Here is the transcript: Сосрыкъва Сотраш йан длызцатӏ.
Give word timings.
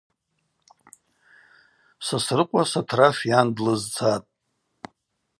Сосрыкъва 2.05 2.63
Сотраш 2.71 3.17
йан 3.29 3.47
длызцатӏ. 3.55 4.27